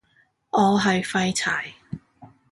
[0.49, 1.75] 我係廢柴